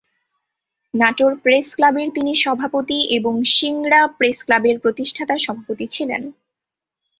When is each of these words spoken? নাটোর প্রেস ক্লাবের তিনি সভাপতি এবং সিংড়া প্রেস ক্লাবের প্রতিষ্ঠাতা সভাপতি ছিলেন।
নাটোর 0.93 1.33
প্রেস 1.35 1.67
ক্লাবের 1.75 2.09
তিনি 2.13 2.33
সভাপতি 2.35 2.99
এবং 3.17 3.33
সিংড়া 3.51 4.01
প্রেস 4.17 4.37
ক্লাবের 4.43 4.77
প্রতিষ্ঠাতা 4.79 5.35
সভাপতি 5.37 5.85
ছিলেন। 5.87 6.21